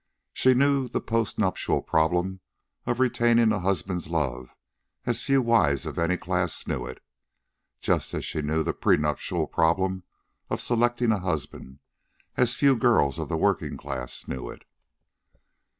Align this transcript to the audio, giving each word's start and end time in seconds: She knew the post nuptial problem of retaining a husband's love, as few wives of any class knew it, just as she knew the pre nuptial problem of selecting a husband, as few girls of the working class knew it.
She 0.33 0.55
knew 0.55 0.87
the 0.87 0.99
post 0.99 1.37
nuptial 1.37 1.83
problem 1.83 2.39
of 2.87 2.99
retaining 2.99 3.51
a 3.51 3.59
husband's 3.59 4.07
love, 4.09 4.49
as 5.05 5.21
few 5.21 5.43
wives 5.43 5.85
of 5.85 5.99
any 5.99 6.17
class 6.17 6.65
knew 6.65 6.87
it, 6.87 7.03
just 7.81 8.15
as 8.15 8.25
she 8.25 8.41
knew 8.41 8.63
the 8.63 8.73
pre 8.73 8.97
nuptial 8.97 9.45
problem 9.45 10.01
of 10.49 10.59
selecting 10.59 11.11
a 11.11 11.19
husband, 11.19 11.81
as 12.35 12.55
few 12.55 12.75
girls 12.75 13.19
of 13.19 13.29
the 13.29 13.37
working 13.37 13.77
class 13.77 14.27
knew 14.27 14.49
it. 14.49 14.65